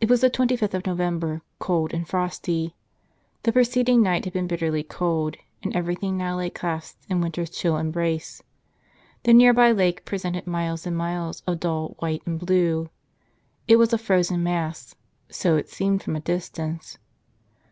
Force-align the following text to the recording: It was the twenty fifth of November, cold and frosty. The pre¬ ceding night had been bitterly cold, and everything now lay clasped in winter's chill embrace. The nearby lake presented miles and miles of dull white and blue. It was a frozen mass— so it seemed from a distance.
It 0.00 0.08
was 0.08 0.20
the 0.20 0.30
twenty 0.30 0.54
fifth 0.56 0.72
of 0.72 0.86
November, 0.86 1.42
cold 1.58 1.92
and 1.92 2.06
frosty. 2.08 2.76
The 3.42 3.50
pre¬ 3.50 3.66
ceding 3.66 4.00
night 4.00 4.24
had 4.24 4.32
been 4.32 4.46
bitterly 4.46 4.84
cold, 4.84 5.36
and 5.64 5.74
everything 5.74 6.16
now 6.16 6.36
lay 6.36 6.48
clasped 6.48 7.04
in 7.10 7.20
winter's 7.20 7.50
chill 7.50 7.76
embrace. 7.76 8.40
The 9.24 9.34
nearby 9.34 9.72
lake 9.72 10.04
presented 10.04 10.46
miles 10.46 10.86
and 10.86 10.96
miles 10.96 11.42
of 11.44 11.58
dull 11.58 11.96
white 11.98 12.22
and 12.24 12.38
blue. 12.38 12.88
It 13.66 13.80
was 13.80 13.92
a 13.92 13.98
frozen 13.98 14.44
mass— 14.44 14.94
so 15.28 15.56
it 15.56 15.68
seemed 15.68 16.04
from 16.04 16.14
a 16.14 16.20
distance. 16.20 16.96